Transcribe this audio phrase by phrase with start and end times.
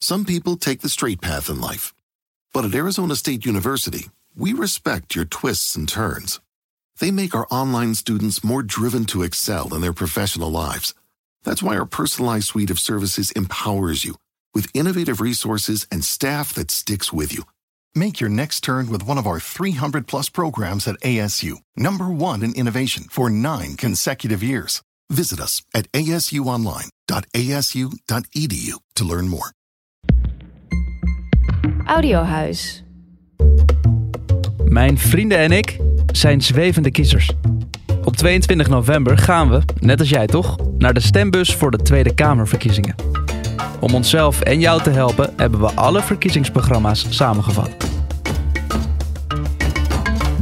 [0.00, 1.94] Some people take the straight path in life.
[2.52, 6.40] But at Arizona State University, we respect your twists and turns.
[6.98, 10.94] They make our online students more driven to excel in their professional lives.
[11.44, 14.16] That's why our personalized suite of services empowers you
[14.54, 17.44] with innovative resources and staff that sticks with you.
[17.94, 22.42] Make your next turn with one of our 300 plus programs at ASU, number one
[22.42, 24.82] in innovation for nine consecutive years.
[25.10, 29.50] Visit us at asuonline.asu.edu to learn more.
[31.86, 32.84] Audiohuis.
[34.64, 35.80] Mijn vrienden en ik
[36.12, 37.30] zijn zwevende kiezers.
[38.04, 42.14] Op 22 november gaan we, net als jij toch, naar de stembus voor de Tweede
[42.14, 42.94] Kamerverkiezingen.
[43.80, 47.70] Om onszelf en jou te helpen hebben we alle verkiezingsprogramma's samengevat.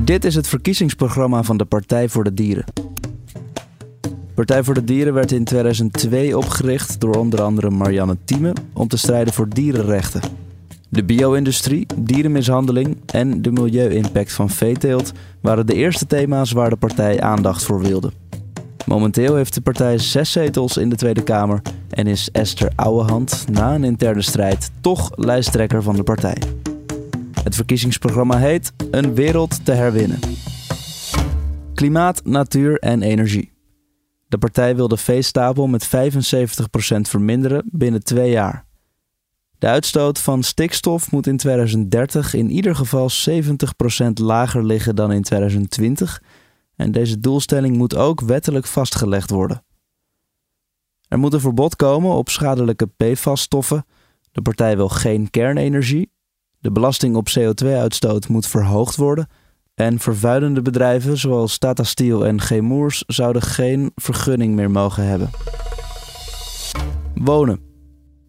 [0.00, 2.64] Dit is het verkiezingsprogramma van de Partij voor de Dieren.
[4.34, 8.96] Partij voor de Dieren werd in 2002 opgericht door onder andere Marianne Thieme om te
[8.96, 10.43] strijden voor dierenrechten.
[10.94, 17.20] De bio-industrie, dierenmishandeling en de milieu-impact van veeteelt waren de eerste thema's waar de partij
[17.20, 18.12] aandacht voor wilde.
[18.86, 23.74] Momenteel heeft de partij zes zetels in de Tweede Kamer en is Esther Ouwehand na
[23.74, 26.36] een interne strijd toch lijsttrekker van de partij.
[27.42, 30.18] Het verkiezingsprogramma heet Een wereld te herwinnen.
[31.74, 33.52] Klimaat, natuur en energie.
[34.28, 35.90] De partij wil de veestapel met 75%
[37.00, 38.63] verminderen binnen twee jaar.
[39.58, 45.22] De uitstoot van stikstof moet in 2030 in ieder geval 70% lager liggen dan in
[45.22, 46.22] 2020
[46.76, 49.64] en deze doelstelling moet ook wettelijk vastgelegd worden.
[51.08, 53.86] Er moet een verbod komen op schadelijke PFAS-stoffen.
[54.32, 56.10] De partij wil geen kernenergie.
[56.58, 59.28] De belasting op CO2-uitstoot moet verhoogd worden.
[59.74, 65.30] En vervuilende bedrijven zoals Tata Steel en Chemours zouden geen vergunning meer mogen hebben.
[67.14, 67.73] Wonen.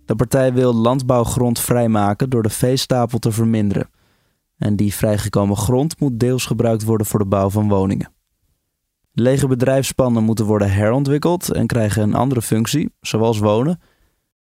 [0.05, 3.89] De partij wil landbouwgrond vrijmaken door de veestapel te verminderen.
[4.57, 8.13] En die vrijgekomen grond moet deels gebruikt worden voor de bouw van woningen.
[9.13, 13.79] Lege bedrijfspanden moeten worden herontwikkeld en krijgen een andere functie, zoals wonen.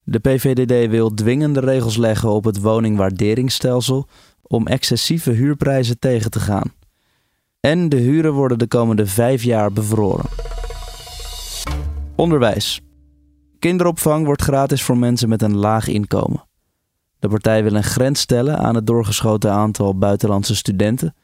[0.04, 4.08] De PVDD wil dwingende regels leggen op het woningwaarderingsstelsel
[4.42, 6.74] om excessieve huurprijzen tegen te gaan.
[7.60, 10.26] En de huren worden de komende vijf jaar bevroren.
[12.16, 12.82] Onderwijs.
[13.62, 16.48] Kinderopvang wordt gratis voor mensen met een laag inkomen.
[17.20, 21.16] De partij wil een grens stellen aan het doorgeschoten aantal buitenlandse studenten.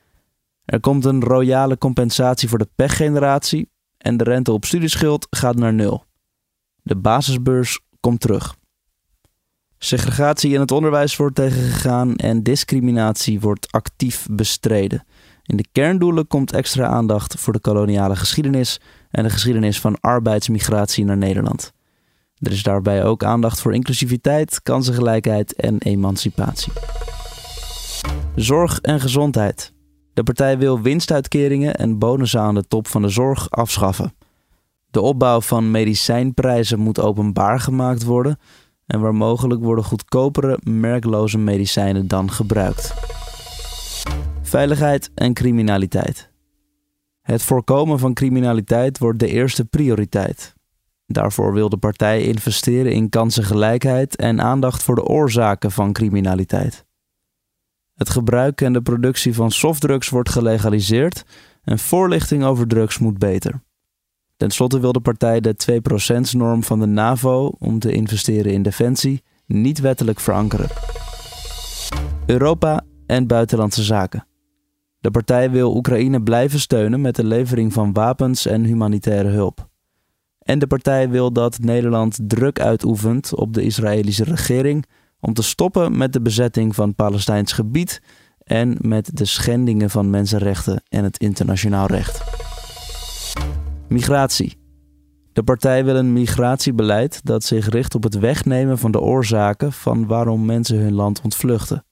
[0.65, 5.73] Er komt een royale compensatie voor de pechgeneratie en de rente op studieschuld gaat naar
[5.73, 6.05] nul.
[6.81, 8.55] De basisbeurs komt terug.
[9.77, 15.03] Segregatie in het onderwijs wordt tegengegaan en discriminatie wordt actief bestreden.
[15.43, 21.05] In de kerndoelen komt extra aandacht voor de koloniale geschiedenis en de geschiedenis van arbeidsmigratie
[21.05, 21.75] naar Nederland.
[22.39, 26.73] Er is daarbij ook aandacht voor inclusiviteit, kansengelijkheid en emancipatie.
[28.35, 29.73] Zorg en gezondheid.
[30.13, 34.13] De partij wil winstuitkeringen en bonussen aan de top van de zorg afschaffen.
[34.91, 38.39] De opbouw van medicijnprijzen moet openbaar gemaakt worden
[38.85, 42.93] en waar mogelijk worden goedkopere, merkloze medicijnen dan gebruikt.
[44.41, 46.29] Veiligheid en criminaliteit.
[47.21, 50.55] Het voorkomen van criminaliteit wordt de eerste prioriteit.
[51.07, 56.85] Daarvoor wil de partij investeren in kansengelijkheid en aandacht voor de oorzaken van criminaliteit.
[57.93, 61.23] Het gebruik en de productie van softdrugs wordt gelegaliseerd
[61.63, 63.61] en voorlichting over drugs moet beter.
[64.37, 69.23] Ten slotte wil de partij de 2%-norm van de NAVO om te investeren in defensie
[69.45, 70.69] niet wettelijk verankeren.
[72.25, 74.27] Europa en buitenlandse zaken.
[74.99, 79.66] De partij wil Oekraïne blijven steunen met de levering van wapens en humanitaire hulp.
[80.47, 84.85] En de partij wil dat Nederland druk uitoefent op de Israëlische regering
[85.19, 88.01] om te stoppen met de bezetting van Palestijns gebied
[88.43, 92.23] en met de schendingen van mensenrechten en het internationaal recht.
[93.87, 94.57] Migratie.
[95.33, 100.07] De partij wil een migratiebeleid dat zich richt op het wegnemen van de oorzaken van
[100.07, 101.85] waarom mensen hun land ontvluchten.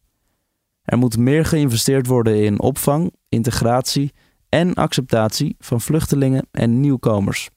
[0.83, 4.13] Er moet meer geïnvesteerd worden in opvang, integratie
[4.49, 7.49] en acceptatie van vluchtelingen en nieuwkomers.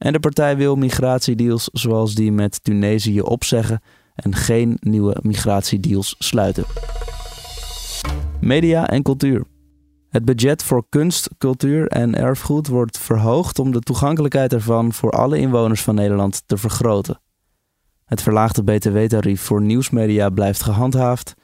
[0.00, 3.80] En de partij wil migratiedeals zoals die met Tunesië opzeggen
[4.14, 6.64] en geen nieuwe migratiedeals sluiten.
[8.40, 9.44] Media en cultuur.
[10.08, 15.38] Het budget voor kunst, cultuur en erfgoed wordt verhoogd om de toegankelijkheid ervan voor alle
[15.38, 17.20] inwoners van Nederland te vergroten.
[18.04, 21.34] Het verlaagde btw-tarief voor nieuwsmedia blijft gehandhaafd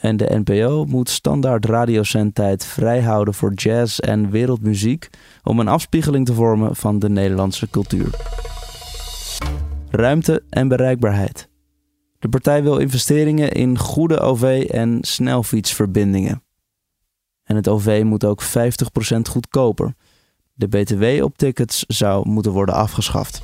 [0.00, 5.08] en de NPO moet standaard radiocenttijd vrijhouden voor jazz en wereldmuziek
[5.42, 8.10] om een afspiegeling te vormen van de Nederlandse cultuur.
[9.90, 11.48] Ruimte en bereikbaarheid.
[12.18, 16.42] De partij wil investeringen in goede OV- en snelfietsverbindingen.
[17.44, 19.94] En het OV moet ook 50% goedkoper.
[20.52, 23.42] De BTW op tickets zou moeten worden afgeschaft.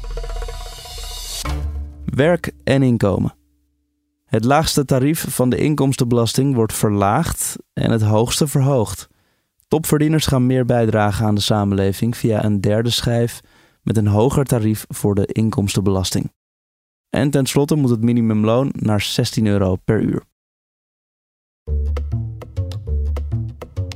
[2.05, 3.34] Werk en inkomen.
[4.32, 9.08] Het laagste tarief van de inkomstenbelasting wordt verlaagd en het hoogste verhoogd.
[9.69, 13.40] Topverdieners gaan meer bijdragen aan de samenleving via een derde schijf
[13.82, 16.32] met een hoger tarief voor de inkomstenbelasting.
[17.11, 20.23] En tenslotte moet het minimumloon naar 16 euro per uur.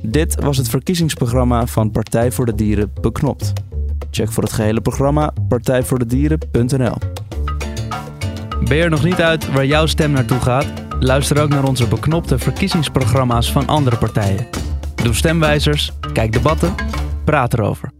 [0.01, 3.53] Dit was het verkiezingsprogramma van Partij voor de Dieren Beknopt.
[4.11, 7.16] Check voor het gehele programma partijvoordedieren.nl.
[8.63, 10.65] Ben je er nog niet uit waar jouw stem naartoe gaat?
[10.99, 14.47] Luister ook naar onze beknopte verkiezingsprogramma's van andere partijen.
[14.95, 16.75] Doe stemwijzers, kijk debatten,
[17.25, 17.96] praat erover.